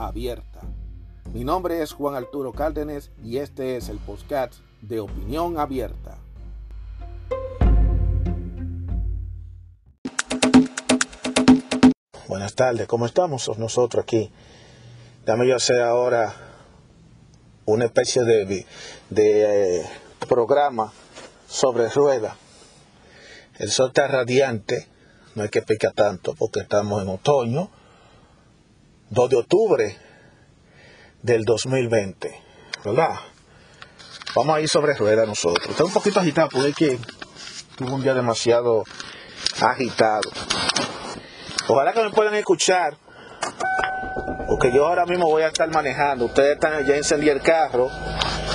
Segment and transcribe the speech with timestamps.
[0.00, 0.60] abierta.
[1.32, 6.18] Mi nombre es Juan Arturo Cárdenas y este es el podcast de Opinión Abierta.
[12.26, 14.32] Buenas tardes, ¿cómo estamos nosotros aquí?
[15.26, 16.34] Dame yo hacer ahora
[17.66, 18.66] una especie de,
[19.10, 19.86] de eh,
[20.28, 20.92] programa
[21.46, 22.36] sobre rueda.
[23.58, 24.88] El sol está radiante,
[25.34, 27.70] no hay que picar tanto porque estamos en otoño,
[29.10, 29.96] 2 de octubre
[31.20, 32.30] del 2020,
[32.84, 33.10] ¿verdad?
[34.36, 35.66] Vamos a ir sobre rueda nosotros.
[35.68, 36.98] Está un poquito agitado porque que
[37.76, 38.84] tuve un día demasiado
[39.60, 40.30] agitado.
[41.66, 42.96] Ojalá que me puedan escuchar,
[44.48, 46.26] porque yo ahora mismo voy a estar manejando.
[46.26, 47.90] Ustedes están ya encendí el carro,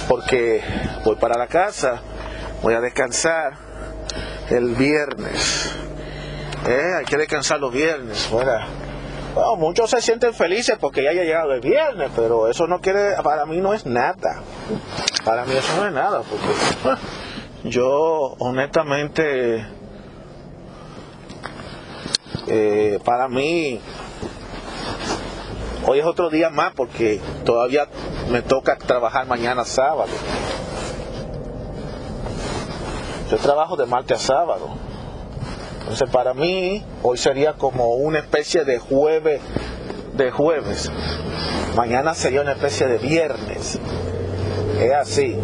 [0.07, 0.63] porque
[1.03, 2.01] voy para la casa,
[2.61, 3.57] voy a descansar
[4.49, 5.73] el viernes.
[6.65, 8.29] Eh, hay que descansar los viernes,
[9.57, 13.45] Muchos se sienten felices porque ya haya llegado el viernes, pero eso no quiere, para
[13.45, 14.41] mí no es nada.
[15.23, 19.65] Para mí eso no es nada, porque yo honestamente
[22.47, 23.81] eh, para mí,
[25.87, 27.87] hoy es otro día más porque todavía
[28.29, 30.11] me toca trabajar mañana sábado.
[33.31, 34.69] Yo trabajo de martes a sábado.
[35.85, 39.39] Entonces para mí hoy sería como una especie de jueves
[40.17, 40.91] de jueves.
[41.75, 43.79] Mañana sería una especie de viernes.
[44.79, 45.37] Es así.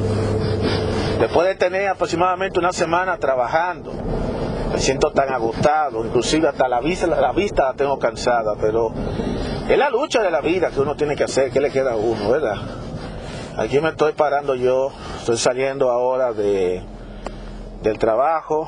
[1.20, 3.92] Después de tener aproximadamente una semana trabajando,
[4.72, 8.92] me siento tan agotado, inclusive hasta la vista, la vista la tengo cansada, pero
[9.70, 11.96] es la lucha de la vida que uno tiene que hacer, que le queda a
[11.98, 12.56] uno, ¿verdad?
[13.58, 16.82] Aquí me estoy parando yo, estoy saliendo ahora de,
[17.84, 18.68] del trabajo,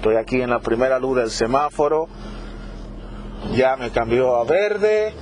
[0.00, 2.08] estoy aquí en la primera luz del semáforo,
[3.54, 5.12] ya me cambió a verde,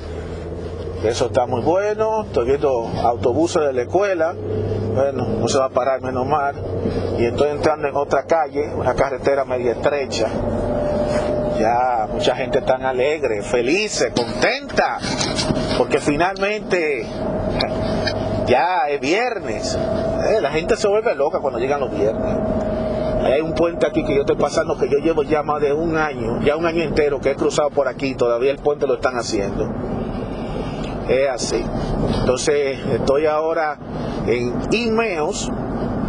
[1.03, 4.37] eso está muy bueno, estoy viendo autobuses de la escuela,
[4.95, 6.55] bueno, no se va a parar menos mal.
[7.19, 10.29] Y estoy entrando en otra calle, una carretera media estrecha.
[11.59, 14.99] Ya mucha gente tan alegre, feliz, contenta,
[15.77, 17.05] porque finalmente
[18.47, 19.77] ya es viernes.
[19.77, 22.68] Eh, la gente se vuelve loca cuando llegan los viernes.
[23.33, 25.97] Hay un puente aquí que yo estoy pasando que yo llevo ya más de un
[25.97, 29.17] año, ya un año entero que he cruzado por aquí, todavía el puente lo están
[29.17, 29.69] haciendo.
[31.09, 31.63] Es así.
[32.21, 33.79] Entonces estoy ahora
[34.27, 35.51] en Imeos,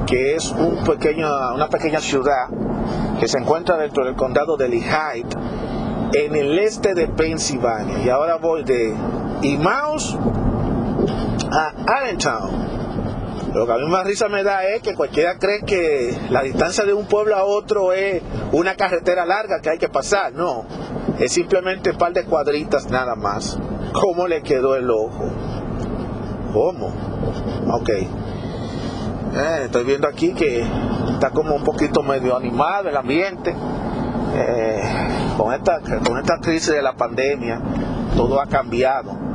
[0.05, 2.47] que es un pequeño, una pequeña ciudad
[3.19, 5.25] que se encuentra dentro del condado de Lehigh,
[6.13, 7.99] en el este de Pensilvania.
[7.99, 8.93] Y ahora voy de
[9.41, 10.17] Imeos
[11.51, 12.68] a Allentown.
[13.53, 16.83] Lo que a mí más risa me da es que cualquiera cree que la distancia
[16.85, 18.21] de un pueblo a otro es
[18.51, 20.33] una carretera larga que hay que pasar.
[20.33, 20.65] No,
[21.17, 23.57] es simplemente un par de cuadritas nada más.
[23.93, 25.31] ¿Cómo le quedó el ojo?
[26.53, 26.93] ¿Cómo?
[27.71, 27.89] Ok.
[27.89, 30.63] Eh, estoy viendo aquí que
[31.11, 33.55] está como un poquito medio animado el ambiente.
[34.35, 34.81] Eh,
[35.37, 37.59] con, esta, con esta crisis de la pandemia,
[38.15, 39.28] todo ha cambiado.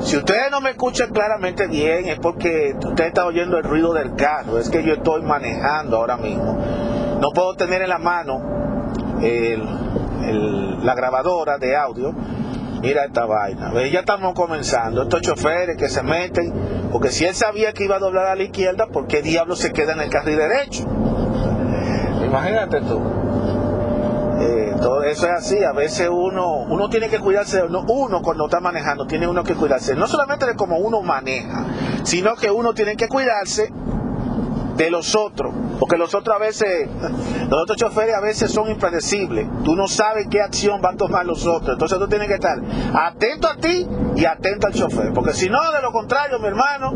[0.00, 4.14] Si ustedes no me escuchan claramente bien es porque usted está oyendo el ruido del
[4.14, 4.58] carro.
[4.58, 6.58] Es que yo estoy manejando ahora mismo.
[7.20, 8.40] No puedo tener en la mano
[10.82, 12.14] la grabadora de audio
[12.80, 13.72] mira esta vaina.
[13.90, 15.02] Ya estamos comenzando.
[15.02, 16.52] Estos choferes que se meten,
[16.92, 19.72] porque si él sabía que iba a doblar a la izquierda, ¿por qué diablo se
[19.72, 20.84] queda en el carril derecho?
[22.24, 23.17] Imagínate tú.
[24.80, 25.62] Todo eso es así.
[25.64, 27.62] A veces uno, uno tiene que cuidarse.
[27.62, 29.94] Uno, uno cuando está manejando tiene uno que cuidarse.
[29.94, 31.64] No solamente de cómo uno maneja,
[32.04, 33.72] sino que uno tiene que cuidarse
[34.78, 36.88] de los otros, porque los otros a veces,
[37.50, 41.26] los otros choferes a veces son impredecibles, tú no sabes qué acción van a tomar
[41.26, 42.56] los otros, entonces tú tienes que estar
[42.94, 46.94] atento a ti y atento al chofer, porque si no, de lo contrario, mi hermano,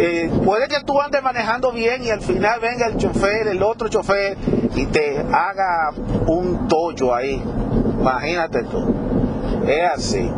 [0.00, 3.88] eh, puede que tú andes manejando bien y al final venga el chofer, el otro
[3.88, 4.36] chofer,
[4.76, 5.90] y te haga
[6.26, 7.42] un tollo ahí,
[8.00, 8.94] imagínate tú,
[9.66, 10.30] es así.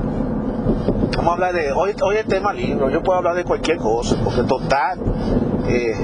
[1.17, 4.17] Vamos a hablar de, hoy, hoy es tema libro, yo puedo hablar de cualquier cosa,
[4.25, 4.99] porque total,
[5.69, 5.95] eh,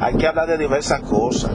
[0.00, 1.50] hay que hablar de diversas cosas.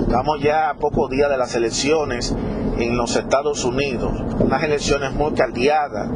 [0.00, 2.32] Estamos ya a pocos días de las elecciones
[2.78, 6.08] en los Estados Unidos, unas elecciones muy caldeadas,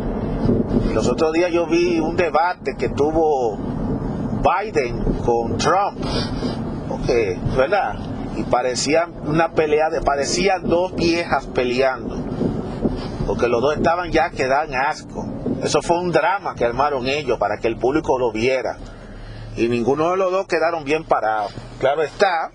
[0.93, 3.57] Los otros días yo vi un debate que tuvo
[4.43, 6.05] Biden con Trump,
[7.57, 7.95] ¿verdad?
[8.37, 12.17] Y parecía una pelea, de, parecían dos viejas peleando,
[13.27, 15.27] porque los dos estaban ya que dan asco.
[15.63, 18.79] Eso fue un drama que armaron ellos para que el público lo viera.
[19.57, 21.53] Y ninguno de los dos quedaron bien parados.
[21.81, 22.53] Claro está,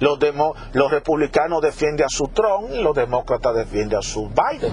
[0.00, 0.18] los,
[0.72, 4.72] los republicanos defienden a su Trump y los demócratas defienden a su Biden.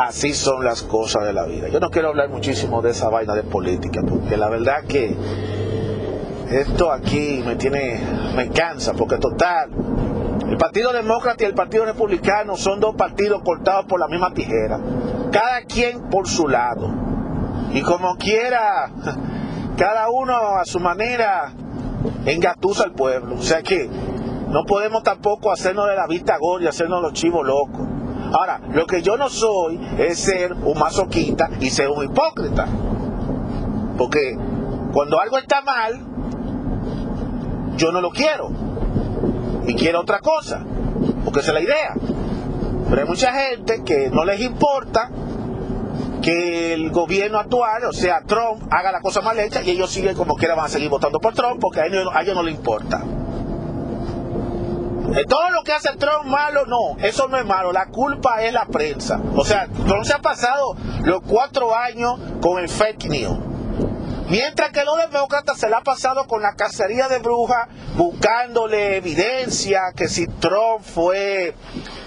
[0.00, 1.68] Así son las cosas de la vida.
[1.68, 5.14] Yo no quiero hablar muchísimo de esa vaina de política, porque la verdad que
[6.50, 8.00] esto aquí me tiene,
[8.34, 9.68] me cansa, porque total,
[10.48, 14.80] el Partido Demócrata y el Partido Republicano son dos partidos cortados por la misma tijera,
[15.30, 16.90] cada quien por su lado.
[17.74, 18.90] Y como quiera,
[19.76, 21.52] cada uno a su manera
[22.24, 23.34] engatusa al pueblo.
[23.34, 23.86] O sea que
[24.48, 27.99] no podemos tampoco hacernos de la vista gorda y hacernos los chivos locos.
[28.32, 32.66] Ahora, lo que yo no soy es ser un masoquista y ser un hipócrita.
[33.98, 34.38] Porque
[34.92, 36.00] cuando algo está mal,
[37.76, 38.50] yo no lo quiero.
[39.66, 40.64] Y quiero otra cosa.
[41.24, 41.94] Porque esa es la idea.
[42.88, 45.10] Pero hay mucha gente que no les importa
[46.22, 50.14] que el gobierno actual, o sea, Trump, haga la cosa mal hecha y ellos siguen
[50.14, 52.54] como quiera, van a seguir votando por Trump porque a ellos, a ellos no les
[52.54, 53.02] importa.
[55.14, 58.52] Eh, todo lo que hace Trump malo, no, eso no es malo, la culpa es
[58.52, 59.20] la prensa.
[59.34, 63.38] O sea, Trump se ha pasado los cuatro años con el fake news.
[64.28, 67.66] Mientras que los demócratas se la ha pasado con la cacería de brujas,
[67.96, 71.56] buscándole evidencia que si Trump fue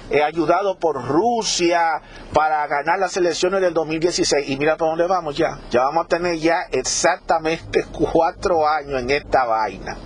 [0.09, 2.01] eh, ayudado por Rusia
[2.33, 4.49] para ganar las elecciones del 2016.
[4.49, 5.59] Y mira por dónde vamos ya.
[5.69, 9.97] Ya vamos a tener ya exactamente cuatro años en esta vaina.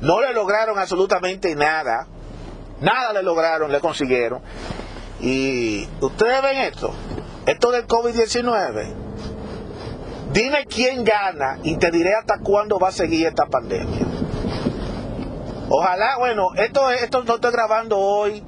[0.00, 2.06] No le lograron absolutamente nada.
[2.82, 4.40] Nada le lograron, le consiguieron.
[5.20, 6.92] Y ustedes ven esto,
[7.46, 8.92] esto del COVID-19.
[10.32, 14.00] Dime quién gana y te diré hasta cuándo va a seguir esta pandemia.
[15.68, 18.42] Ojalá, bueno, esto, esto lo estoy grabando hoy,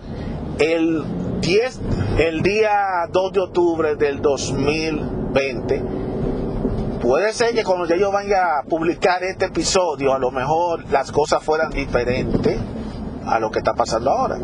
[0.58, 1.04] el
[1.40, 1.80] 10,
[2.18, 5.82] el día 2 de octubre del 2020.
[7.00, 11.42] Puede ser que cuando yo vaya a publicar este episodio, a lo mejor las cosas
[11.42, 12.58] fueran diferentes
[13.26, 14.38] a lo que está pasando ahora.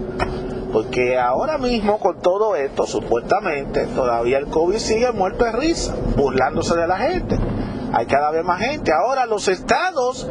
[0.73, 6.77] Porque ahora mismo con todo esto, supuestamente, todavía el COVID sigue muerto de risa, burlándose
[6.77, 7.39] de la gente.
[7.93, 8.93] Hay cada vez más gente.
[8.93, 10.29] Ahora los estados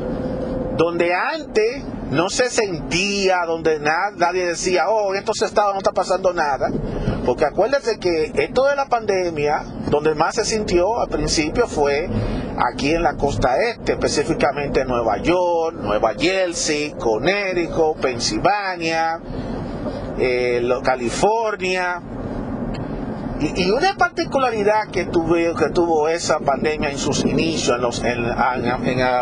[0.78, 6.34] donde antes no se sentía, donde nadie decía, oh, en estos estados no está pasando
[6.34, 6.70] nada.
[7.26, 12.10] Porque acuérdense que esto de la pandemia, donde más se sintió al principio fue
[12.58, 19.20] aquí en la costa este, específicamente Nueva York, Nueva Jersey, Connecticut, Pensilvania,
[20.20, 22.02] eh, California.
[23.40, 28.02] Y, una particularidad que, tuve, que tuvo esa pandemia en sus inicios, en, los,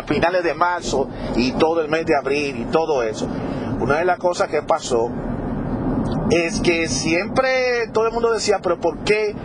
[0.07, 3.27] finales de marzo y todo el mes de abril y todo eso,
[3.79, 5.11] una de las cosas que pasó
[6.31, 9.35] es que siempre todo el mundo decía, pero ¿por qué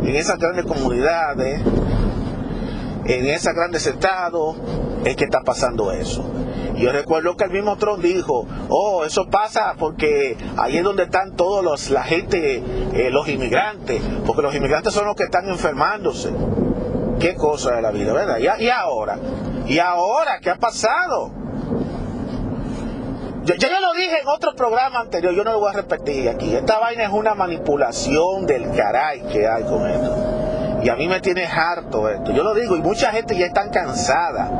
[0.00, 1.60] en esas grandes comunidades,
[3.04, 4.56] en esos grandes estados,
[5.04, 6.24] es que está pasando eso?
[6.76, 11.36] Yo recuerdo que el mismo Trump dijo, oh, eso pasa porque ahí es donde están
[11.36, 16.30] todos los, la gente, eh, los inmigrantes, porque los inmigrantes son los que están enfermándose.
[17.20, 18.38] Qué cosa de la vida, ¿verdad?
[18.38, 19.18] Y, ahora,
[19.66, 21.30] y ahora, ¿qué ha pasado?
[23.44, 26.54] Yo, ya lo dije en otro programa anterior, yo no lo voy a repetir aquí.
[26.54, 30.80] Esta vaina es una manipulación del caray que hay con esto.
[30.82, 32.32] Y a mí me tiene harto esto.
[32.32, 34.50] Yo lo digo, y mucha gente ya está cansada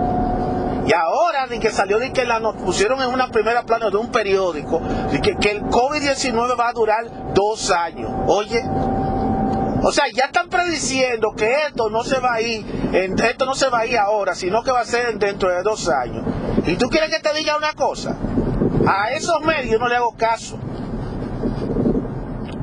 [0.87, 3.97] y ahora ni que salió de que la nos pusieron en una primera plana de
[3.97, 4.81] un periódico
[5.13, 8.11] de que, que el COVID-19 va a durar dos años.
[8.27, 8.63] Oye,
[9.85, 13.69] o sea, ya están prediciendo que esto no se va a ir, esto no se
[13.69, 16.25] va a ir ahora, sino que va a ser dentro de dos años.
[16.67, 18.17] ¿Y tú quieres que te diga una cosa?
[18.87, 20.59] A esos medios no le hago caso.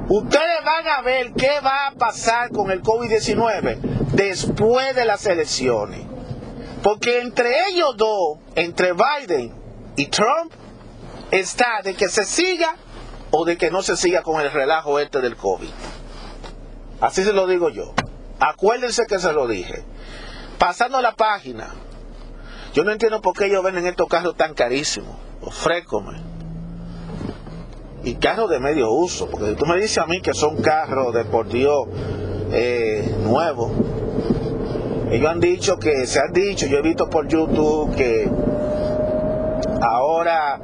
[0.10, 3.78] Ustedes van a ver qué va a pasar con el COVID-19
[4.14, 6.02] después de las elecciones.
[6.82, 9.54] Porque entre ellos dos, entre Biden
[9.96, 10.52] y Trump,
[11.32, 12.76] está de que se siga
[13.32, 15.70] o de que no se siga con el relajo este del COVID.
[17.02, 17.94] Así se lo digo yo.
[18.40, 19.84] Acuérdense que se lo dije.
[20.58, 21.70] Pasando la página,
[22.74, 26.18] yo no entiendo por qué ellos venden estos carros tan carísimos, ofrécome.
[28.04, 31.26] Y carros de medio uso, porque tú me dices a mí que son carros de
[31.26, 31.88] por Dios
[32.52, 33.72] eh, nuevos,
[35.12, 38.30] ellos han dicho que, se han dicho, yo he visto por YouTube que
[39.82, 40.60] ahora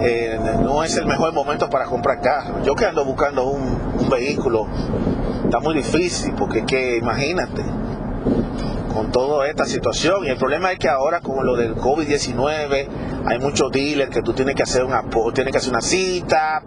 [0.00, 2.62] eh, no es el mejor momento para comprar carro.
[2.64, 4.66] Yo que ando buscando un, vehículo
[5.44, 7.62] está muy difícil, porque que imagínate,
[8.92, 10.24] con toda esta situación.
[10.24, 12.88] Y el problema es que ahora con lo del COVID-19
[13.26, 16.62] hay muchos dealers que tú tienes que hacer una tienes que hacer una cita,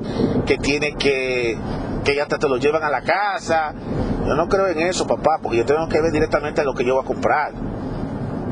[0.45, 1.57] que tienes que
[2.03, 3.73] que ya te lo llevan a la casa.
[4.27, 6.95] Yo no creo en eso, papá, porque yo tengo que ver directamente lo que yo
[6.95, 7.51] voy a comprar.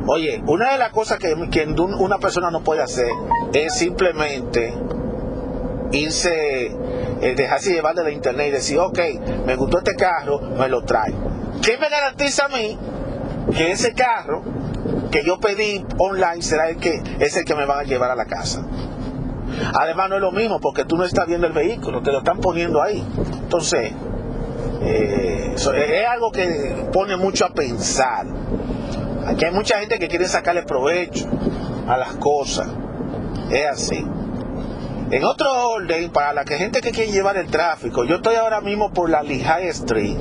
[0.06, 3.08] Oye, una de las cosas que, que una persona no puede hacer
[3.54, 4.74] es simplemente
[5.92, 6.66] irse,
[7.22, 9.00] eh, dejarse llevar de la internet y decir, ok,
[9.46, 11.14] me gustó este carro, me lo trae.
[11.62, 12.78] ¿Qué me garantiza a mí
[13.56, 14.44] que ese carro
[15.12, 18.16] que yo pedí online será el que es el que me van a llevar a
[18.16, 18.66] la casa.
[19.74, 22.40] Además no es lo mismo porque tú no estás viendo el vehículo, te lo están
[22.40, 23.04] poniendo ahí.
[23.44, 23.92] Entonces,
[24.82, 28.26] eh, es algo que pone mucho a pensar.
[29.28, 31.28] Aquí hay mucha gente que quiere sacarle provecho
[31.88, 32.68] a las cosas.
[33.52, 34.06] Es así.
[35.12, 38.92] En otro orden, para la gente que quiere llevar el tráfico, yo estoy ahora mismo
[38.92, 40.18] por la Lehigh Street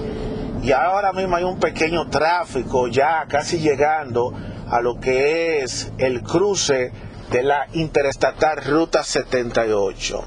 [0.63, 4.33] y ahora mismo hay un pequeño tráfico ya casi llegando
[4.71, 6.93] a lo que es el cruce
[7.31, 10.25] de la interestatal Ruta 78.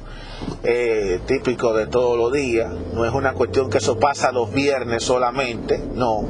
[0.63, 5.03] Eh, típico de todos los días, no es una cuestión que eso pasa los viernes
[5.03, 6.25] solamente, no.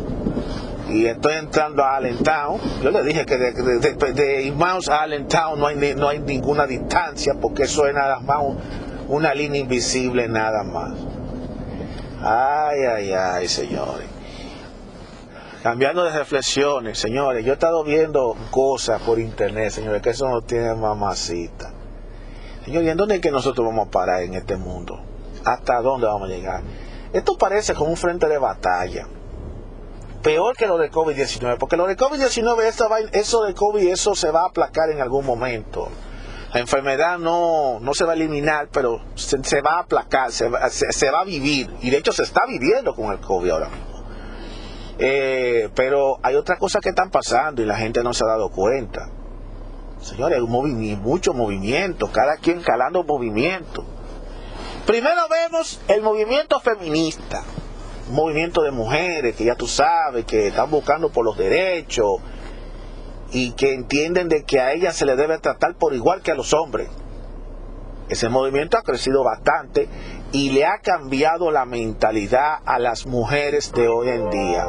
[0.89, 2.59] Y estoy entrando a Allentown.
[2.83, 4.53] Yo le dije que de, de,
[4.89, 8.37] a Allentown no hay, no hay ninguna distancia porque eso es nada más
[9.07, 11.14] una línea invisible, nada más.
[12.27, 14.07] Ay, ay, ay, señores.
[15.61, 20.41] Cambiando de reflexiones, señores, yo he estado viendo cosas por internet, señores, que eso no
[20.41, 21.71] tiene mamacita.
[22.63, 24.99] Señores, ¿y en dónde es que nosotros vamos a parar en este mundo?
[25.43, 26.63] ¿Hasta dónde vamos a llegar?
[27.13, 29.07] Esto parece como un frente de batalla.
[30.23, 34.41] Peor que lo de COVID-19, porque lo de COVID-19, eso de COVID, eso se va
[34.41, 35.89] a aplacar en algún momento.
[36.55, 40.69] La enfermedad no, no se va a eliminar, pero se, va a aplacar, se va,
[40.69, 41.69] se, va, a vivir.
[41.81, 44.05] Y de hecho se está viviendo con el COVID ahora mismo.
[44.97, 48.47] Eh, pero hay otras cosas que están pasando y la gente no se ha dado
[48.51, 49.09] cuenta.
[49.99, 53.83] Señores, hay movimiento, mucho movimiento, cada quien calando movimiento.
[54.85, 57.43] Primero vemos el movimiento feminista,
[58.07, 62.21] un movimiento de mujeres que ya tú sabes, que están buscando por los derechos,
[63.35, 66.35] y que entienden de que a ella se le debe tratar por igual que a
[66.35, 66.87] los hombres.
[68.07, 69.89] Ese movimiento ha crecido bastante
[70.31, 74.65] y le ha cambiado la mentalidad a las mujeres de hoy en día.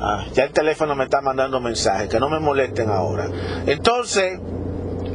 [0.00, 3.26] Ah, ya el teléfono me está mandando mensajes, que no me molesten ahora.
[3.66, 4.38] Entonces,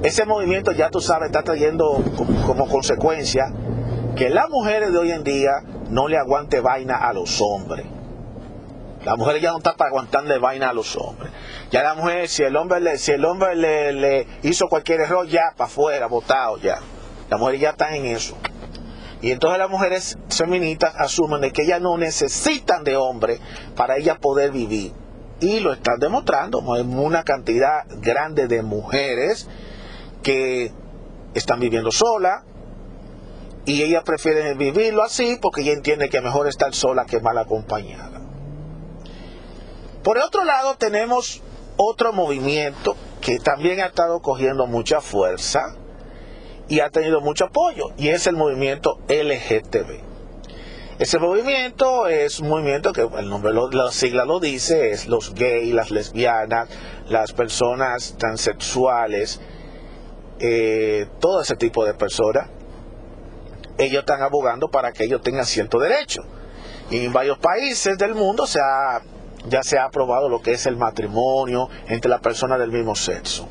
[0.03, 3.45] ese movimiento ya tú sabes está trayendo como, como consecuencia
[4.17, 5.51] que las mujeres de hoy en día
[5.89, 7.85] no le aguante vaina a los hombres.
[9.03, 11.31] La mujer ya no está para aguantarle vaina a los hombres.
[11.71, 15.53] Ya la mujer, si el hombre le, si el hombre le, hizo cualquier error, ya
[15.55, 16.79] para afuera, botado ya.
[17.29, 18.37] La mujer ya está en eso.
[19.21, 23.39] Y entonces las mujeres feministas asumen de que ellas no necesitan de hombre
[23.75, 24.93] para ellas poder vivir.
[25.39, 26.59] Y lo están demostrando.
[26.59, 29.47] Una cantidad grande de mujeres
[30.23, 30.73] que
[31.33, 32.43] están viviendo solas.
[33.65, 38.18] Y ellas prefieren vivirlo así porque ella entiende que mejor estar sola que mal acompañada.
[40.03, 41.41] Por otro lado tenemos
[41.75, 45.75] otro movimiento que también ha estado cogiendo mucha fuerza
[46.69, 50.09] y ha tenido mucho apoyo, y es el movimiento LGTB.
[50.99, 55.73] Ese movimiento es un movimiento que el nombre, la sigla lo dice, es los gays,
[55.73, 56.69] las lesbianas,
[57.07, 59.39] las personas transexuales,
[60.39, 62.49] eh, todo ese tipo de personas.
[63.77, 66.21] Ellos están abogando para que ellos tengan cierto derecho.
[66.91, 69.01] Y en varios países del mundo se ha
[69.49, 73.47] ya se ha aprobado lo que es el matrimonio entre las personas del mismo sexo.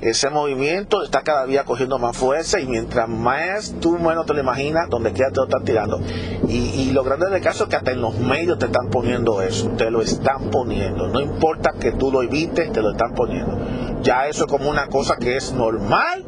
[0.00, 4.40] Ese movimiento está cada día cogiendo más fuerza y mientras más tú menos te lo
[4.40, 6.00] imaginas, donde quiera te lo están tirando.
[6.46, 9.70] Y, lo grande del caso es que hasta en los medios te están poniendo eso,
[9.78, 11.08] te lo están poniendo.
[11.08, 13.58] No importa que tú lo evites, te lo están poniendo.
[14.02, 16.24] Ya eso es como una cosa que es normal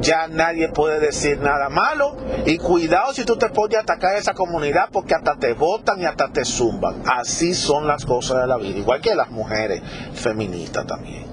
[0.00, 2.16] ya nadie puede decir nada malo.
[2.46, 6.00] Y cuidado si tú te pones a atacar a esa comunidad porque hasta te votan
[6.00, 7.02] y hasta te zumban.
[7.06, 9.82] Así son las cosas de la vida, igual que las mujeres
[10.14, 11.26] feministas también.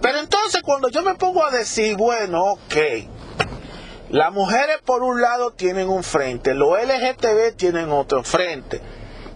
[0.00, 2.76] Pero entonces cuando yo me pongo a decir, bueno, ok,
[4.10, 8.80] las mujeres por un lado tienen un frente, los LGTB tienen otro frente.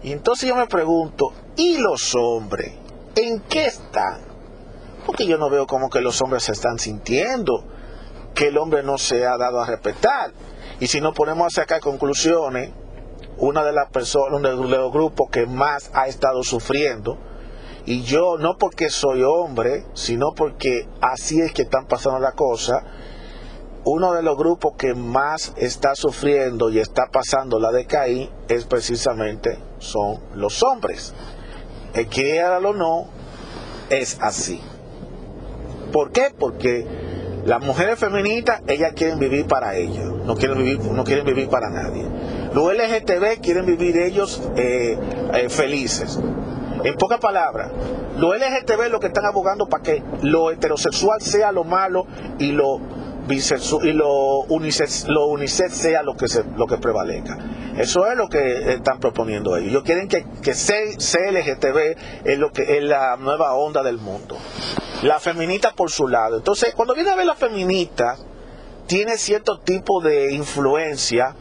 [0.03, 2.73] Y entonces yo me pregunto, ¿y los hombres?
[3.15, 4.21] ¿En qué están?
[5.05, 7.63] Porque yo no veo como que los hombres se están sintiendo
[8.37, 10.31] que el hombre no se ha dado a respetar.
[10.79, 12.69] Y si nos ponemos a sacar conclusiones,
[13.37, 17.17] una de las personas, uno de los grupos que más ha estado sufriendo,
[17.87, 22.83] y yo no porque soy hombre, sino porque así es que están pasando las cosas,
[23.85, 28.65] uno de los grupos que más está sufriendo y está pasando la de Caín es
[28.65, 31.15] precisamente son los hombres.
[31.95, 33.07] El que o no,
[33.89, 34.61] es así.
[35.91, 36.33] ¿Por qué?
[36.37, 37.06] Porque
[37.47, 41.69] las mujeres feministas, ellas quieren vivir para ellas, no quieren vivir, no quieren vivir para
[41.69, 42.03] nadie.
[42.53, 44.99] Los LGTB quieren vivir ellos eh,
[45.33, 46.19] eh, felices.
[46.83, 47.71] En pocas palabras,
[48.17, 52.05] los LGTB lo que están abogando para que lo heterosexual sea lo malo
[52.37, 52.81] y lo
[53.29, 57.37] y lo unisex, lo unisex sea lo que se, lo que prevalezca.
[57.77, 59.69] Eso es lo que están proponiendo ellos.
[59.69, 64.37] Ellos quieren que, que CLGTB es lo que es la nueva onda del mundo.
[65.03, 66.37] La feminista por su lado.
[66.37, 68.17] Entonces, cuando viene a ver la feminista,
[68.87, 71.35] tiene cierto tipo de influencia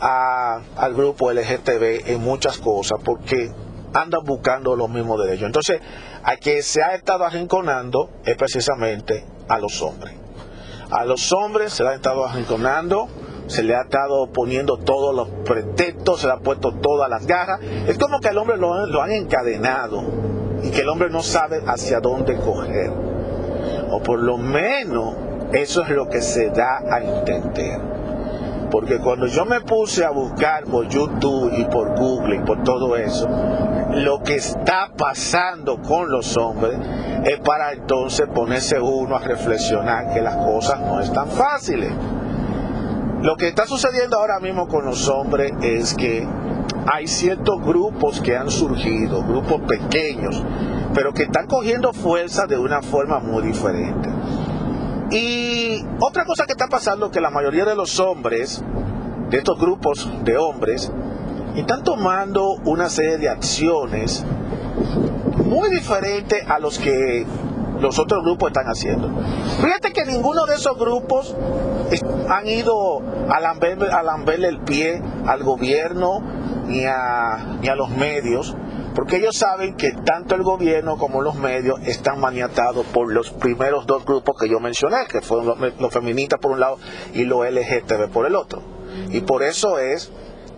[0.00, 3.50] al grupo LGTB en muchas cosas, porque
[3.94, 5.46] andan buscando los mismos derechos.
[5.46, 5.80] Entonces,
[6.22, 10.17] a que se ha estado arrinconando es precisamente a los hombres.
[10.90, 13.08] A los hombres se le ha estado arrinconando,
[13.46, 17.60] se le ha estado poniendo todos los pretextos, se le ha puesto todas las garras.
[17.86, 20.02] Es como que al hombre lo, lo han encadenado
[20.62, 22.90] y que el hombre no sabe hacia dónde coger.
[23.90, 25.14] O por lo menos
[25.52, 27.80] eso es lo que se da a entender.
[28.70, 32.96] Porque cuando yo me puse a buscar por YouTube y por Google y por todo
[32.96, 33.28] eso,
[33.98, 36.78] lo que está pasando con los hombres
[37.24, 41.92] es para entonces ponerse uno a reflexionar que las cosas no están fáciles.
[43.22, 46.26] Lo que está sucediendo ahora mismo con los hombres es que
[46.86, 50.42] hay ciertos grupos que han surgido, grupos pequeños,
[50.94, 54.08] pero que están cogiendo fuerza de una forma muy diferente.
[55.10, 58.62] Y otra cosa que está pasando es que la mayoría de los hombres,
[59.30, 60.92] de estos grupos de hombres,
[61.60, 64.24] están tomando una serie de acciones
[65.44, 67.26] muy diferentes a los que
[67.80, 69.10] los otros grupos están haciendo.
[69.62, 71.34] Fíjate que ninguno de esos grupos
[72.28, 73.00] han ido
[73.30, 73.40] a
[74.02, 76.20] lamberle el pie al gobierno
[76.66, 78.56] ni a, ni a los medios
[78.98, 83.86] porque ellos saben que tanto el gobierno como los medios están maniatados por los primeros
[83.86, 86.78] dos grupos que yo mencioné, que fueron los, feministas por un lado
[87.14, 88.60] y los LGTB por el otro.
[89.10, 90.10] Y por eso es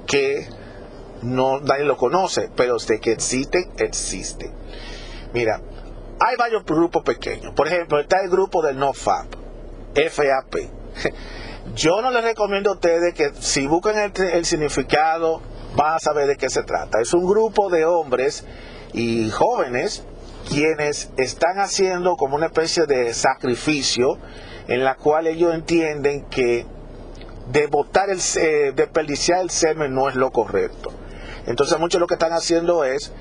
[0.07, 0.49] que
[1.23, 4.53] no nadie lo conoce, pero de que existen, existen.
[5.33, 5.61] Mira,
[6.21, 7.53] hay varios grupos pequeños.
[7.55, 9.27] Por ejemplo, está el grupo del NoFap,
[9.95, 10.55] FAP.
[11.75, 15.41] Yo no les recomiendo a ustedes que si buscan el significado
[15.77, 17.01] van a saber de qué se trata.
[17.01, 18.45] Es un grupo de hombres
[18.93, 20.05] y jóvenes
[20.49, 24.19] quienes están haciendo como una especie de sacrificio
[24.69, 26.67] en la cual ellos entienden que
[27.49, 30.93] de botar el de desperdiciar el semen no es lo correcto.
[31.47, 33.13] Entonces muchos lo que están haciendo es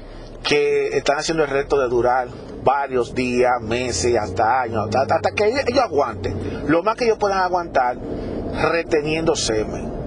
[0.44, 2.28] que están haciendo el reto de durar
[2.64, 6.66] varios días, meses, hasta años, hasta, que ellos aguanten.
[6.68, 7.98] Lo más que ellos puedan aguantar
[8.72, 9.99] reteniendo semen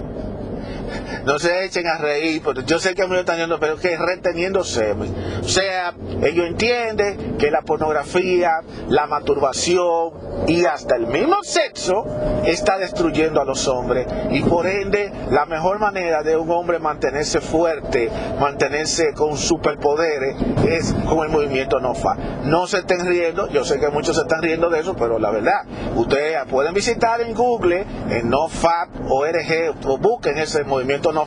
[1.24, 4.60] no se echen a reír, porque yo sé que me están yendo, pero que reteniendo.
[4.60, 10.12] O sea, ellos entienden que la pornografía, la masturbación
[10.46, 12.04] y hasta el mismo sexo
[12.44, 14.06] está destruyendo a los hombres.
[14.30, 20.94] Y por ende, la mejor manera de un hombre mantenerse fuerte, mantenerse con superpoderes, es
[21.08, 22.18] con el movimiento NoFap.
[22.44, 25.30] No se estén riendo, yo sé que muchos se están riendo de eso, pero la
[25.30, 31.26] verdad, ustedes pueden visitar en Google, en NoFap, ORG, o busquen ese movimiento no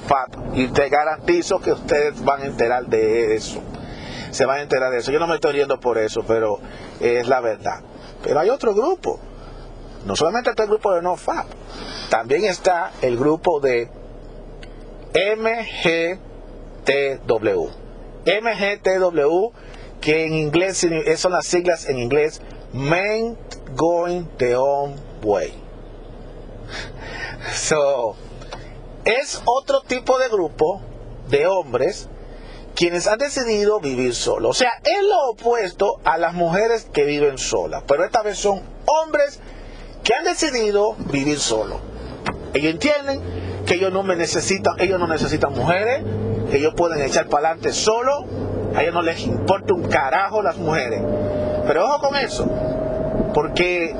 [0.54, 3.62] y te garantizo que ustedes van a enterar de eso.
[4.32, 5.12] Se van a enterar de eso.
[5.12, 6.60] Yo no me estoy riendo por eso, pero
[7.00, 7.82] es la verdad.
[8.24, 9.20] Pero hay otro grupo.
[10.06, 11.16] No solamente está el grupo de no
[12.10, 13.90] también está el grupo de
[15.14, 16.20] MGTW.
[18.26, 19.52] MGTW,
[20.02, 22.42] que en inglés son las siglas en inglés
[22.74, 23.38] Men
[23.76, 25.54] Going the Own Way.
[27.54, 28.16] So,
[29.06, 30.82] es otro tipo de grupo
[31.30, 32.10] de hombres
[32.76, 34.50] quienes han decidido vivir solos.
[34.50, 37.84] O sea, es lo opuesto a las mujeres que viven solas.
[37.88, 39.40] Pero esta vez son hombres
[40.04, 41.80] que han decidido vivir solos.
[42.54, 43.22] Ellos entienden
[43.66, 46.04] que ellos no me necesitan, ellos no necesitan mujeres,
[46.52, 48.26] que ellos pueden echar para adelante solo,
[48.76, 51.02] a ellos no les importa un carajo las mujeres.
[51.66, 52.48] Pero ojo con eso,
[53.34, 53.96] porque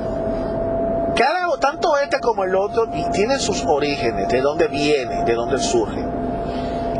[1.16, 6.04] cada, tanto este como el otro tienen sus orígenes, de dónde viene, de dónde surge.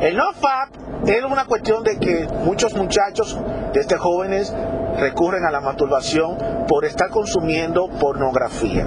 [0.01, 0.71] El no-fap
[1.07, 4.53] es una cuestión de que muchos muchachos, desde este jóvenes,
[4.99, 8.87] recurren a la masturbación por estar consumiendo pornografía.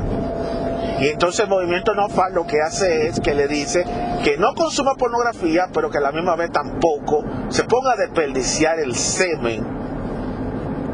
[1.00, 3.86] Y entonces el movimiento no lo que hace es que le dice
[4.24, 8.80] que no consuma pornografía, pero que a la misma vez tampoco se ponga a desperdiciar
[8.80, 9.66] el semen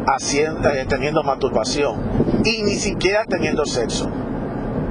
[0.06, 4.10] haciendo, eh, teniendo masturbación y ni siquiera teniendo sexo.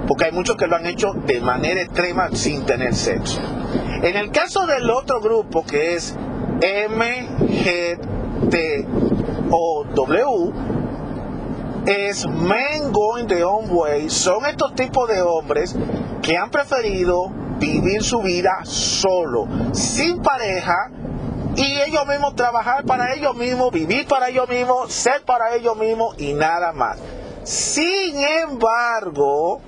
[0.06, 3.40] Porque hay muchos que lo han hecho de manera extrema sin tener sexo.
[4.02, 6.14] En el caso del otro grupo que es
[6.60, 7.32] MGTOW,
[11.86, 15.76] es Men Going the Own Way, son estos tipos de hombres
[16.22, 20.90] que han preferido vivir su vida solo, sin pareja,
[21.56, 26.16] y ellos mismos trabajar para ellos mismos, vivir para ellos mismos, ser para ellos mismos
[26.18, 26.98] y nada más.
[27.44, 29.60] Sin embargo,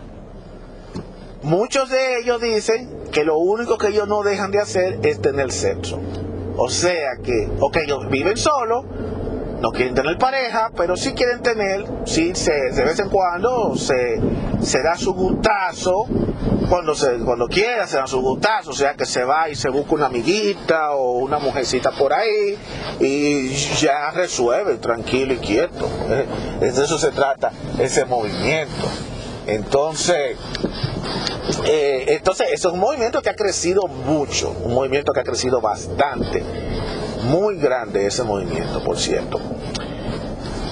[1.46, 5.52] muchos de ellos dicen que lo único que ellos no dejan de hacer es tener
[5.52, 6.00] sexo.
[6.56, 8.84] O sea que, ok, ellos viven solos,
[9.60, 14.82] no quieren tener pareja, pero sí quieren tener, sí, se, de vez en cuando se,
[14.82, 16.06] da su gustazo,
[16.68, 19.70] cuando, se, cuando quiera se da su gustazo, o sea que se va y se
[19.70, 22.58] busca una amiguita o una mujercita por ahí
[22.98, 25.88] y ya resuelve, tranquilo y quieto.
[26.08, 26.26] Eh,
[26.60, 28.86] de eso se trata ese movimiento.
[29.46, 30.36] Entonces,
[31.66, 36.42] eh, entonces, es un movimiento que ha crecido mucho, un movimiento que ha crecido bastante
[37.24, 39.40] muy grande ese movimiento, por cierto.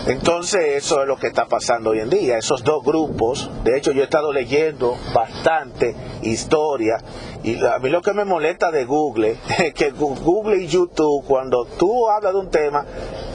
[0.07, 3.93] Entonces eso es lo que está pasando hoy en día, esos dos grupos, de hecho
[3.93, 6.99] yo he estado leyendo bastante historia
[7.43, 11.65] y a mí lo que me molesta de Google es que Google y YouTube cuando
[11.65, 12.85] tú hablas de un tema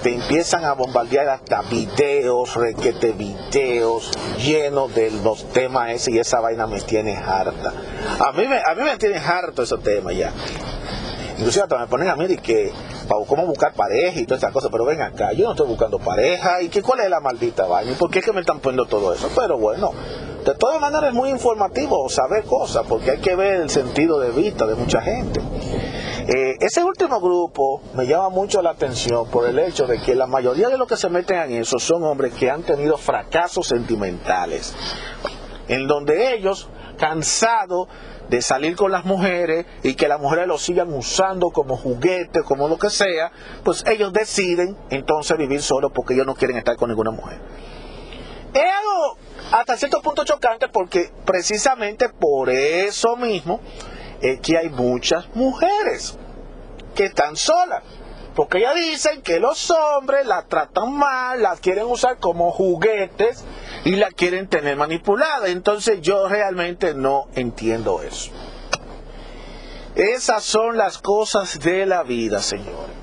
[0.03, 6.39] te empiezan a bombardear hasta videos, requete videos llenos de los temas ese y esa
[6.39, 7.73] vaina me tiene harta.
[8.19, 10.32] A mí me, a mí me tiene harto esos temas ya.
[11.38, 12.71] Inclusive hasta me ponen a mí de que
[13.09, 15.97] para cómo buscar pareja y todas esas cosas, pero ven acá, yo no estoy buscando
[15.97, 18.85] pareja, y que cuál es la maldita vaina, por qué es que me están poniendo
[18.85, 19.91] todo eso, pero bueno,
[20.45, 24.29] de todas maneras es muy informativo saber cosas, porque hay que ver el sentido de
[24.29, 25.41] vista de mucha gente.
[26.27, 30.27] Eh, ese último grupo me llama mucho la atención por el hecho de que la
[30.27, 34.75] mayoría de los que se meten en eso son hombres que han tenido fracasos sentimentales,
[35.67, 36.69] en donde ellos,
[36.99, 37.88] cansados
[38.29, 42.67] de salir con las mujeres y que las mujeres lo sigan usando como juguete, como
[42.67, 43.31] lo que sea,
[43.63, 47.39] pues ellos deciden entonces vivir solos porque ellos no quieren estar con ninguna mujer.
[48.53, 49.17] Es algo
[49.51, 53.59] hasta cierto punto chocante porque precisamente por eso mismo
[54.21, 56.17] es que hay muchas mujeres
[56.95, 57.83] que están solas.
[58.35, 63.43] Porque ellas dicen que los hombres la tratan mal, la quieren usar como juguetes
[63.85, 65.47] y la quieren tener manipulada.
[65.47, 68.31] Entonces yo realmente no entiendo eso.
[69.95, 72.95] Esas son las cosas de la vida, señores.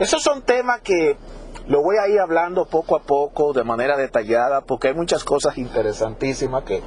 [0.00, 1.16] Esos son temas que
[1.68, 5.56] lo voy a ir hablando poco a poco, de manera detallada, porque hay muchas cosas
[5.56, 6.82] interesantísimas que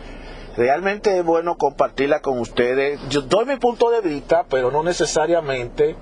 [0.57, 2.99] realmente es bueno compartirla con ustedes.
[3.09, 5.95] Yo doy mi punto de vista, pero no necesariamente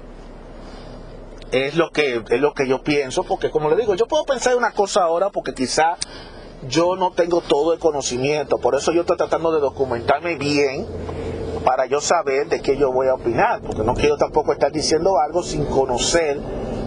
[1.51, 4.55] es lo que es lo que yo pienso, porque como le digo, yo puedo pensar
[4.55, 5.97] una cosa ahora porque quizá
[6.67, 10.85] yo no tengo todo el conocimiento, por eso yo estoy tratando de documentarme bien
[11.63, 15.17] para yo saber de qué yo voy a opinar, porque no quiero tampoco estar diciendo
[15.19, 16.39] algo sin conocer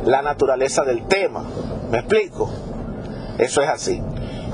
[0.04, 1.44] la naturaleza del tema.
[1.90, 2.48] ¿Me explico?
[3.38, 4.00] Eso es así.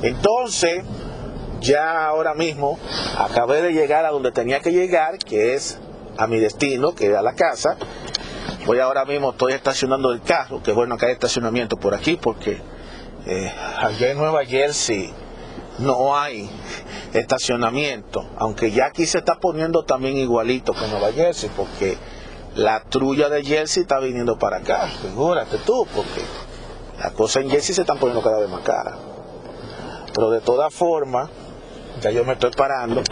[0.03, 0.83] Entonces,
[1.61, 2.79] ya ahora mismo
[3.19, 5.79] acabé de llegar a donde tenía que llegar, que es
[6.17, 7.77] a mi destino, que es a la casa.
[8.67, 12.59] Voy ahora mismo, estoy estacionando el carro, que bueno que hay estacionamiento por aquí, porque
[13.27, 15.13] eh, allá en Nueva Jersey
[15.81, 16.49] no hay
[17.13, 21.99] estacionamiento, aunque ya aquí se está poniendo también igualito que Nueva Jersey, porque
[22.55, 26.23] la trulla de Jersey está viniendo para acá, figúrate tú, porque
[26.99, 28.95] las cosas en Jersey se están poniendo cada vez más caras.
[30.15, 31.29] Pero de todas formas,
[32.01, 33.03] ya yo me estoy parando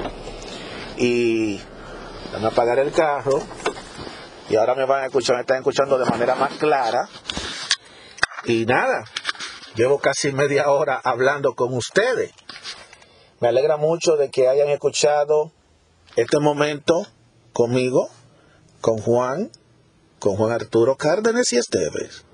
[0.96, 1.60] y
[2.32, 3.42] van a apagar el carro
[4.48, 7.08] y ahora me van a escuchar, me están escuchando de manera más clara.
[8.44, 9.04] Y nada,
[9.74, 12.32] llevo casi media hora hablando con ustedes.
[13.40, 15.52] Me alegra mucho de que hayan escuchado
[16.16, 17.06] este momento
[17.52, 18.08] conmigo,
[18.80, 19.50] con Juan,
[20.18, 22.24] con Juan Arturo Cárdenas y Esteves.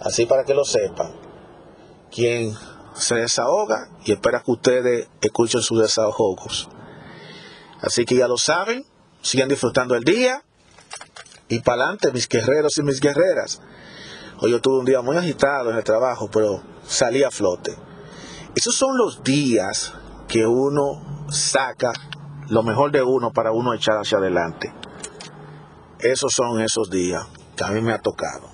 [0.00, 1.14] Así para que lo sepan.
[2.10, 2.54] Quien
[2.94, 6.68] se desahoga y espera que ustedes escuchen sus desahogos.
[7.80, 8.86] Así que ya lo saben,
[9.20, 10.42] sigan disfrutando el día
[11.48, 13.60] y para adelante, mis guerreros y mis guerreras.
[14.40, 17.74] Hoy yo tuve un día muy agitado en el trabajo, pero salí a flote.
[18.54, 19.92] Esos son los días
[20.28, 21.92] que uno saca
[22.48, 24.72] lo mejor de uno para uno echar hacia adelante.
[26.00, 28.48] Esos son esos días que a mí me ha tocado.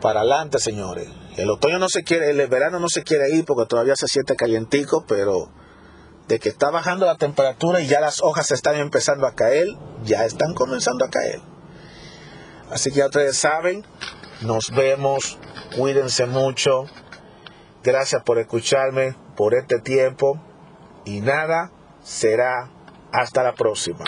[0.00, 1.08] Para adelante, señores.
[1.36, 4.34] El otoño no se quiere, el verano no se quiere ir porque todavía se siente
[4.34, 5.50] calientico, pero
[6.26, 9.66] de que está bajando la temperatura y ya las hojas están empezando a caer,
[10.04, 11.40] ya están comenzando a caer.
[12.70, 13.84] Así que ya ustedes saben,
[14.42, 15.38] nos vemos,
[15.76, 16.84] cuídense mucho.
[17.82, 20.40] Gracias por escucharme por este tiempo.
[21.04, 21.70] Y nada,
[22.02, 22.70] será
[23.12, 24.04] hasta la próxima.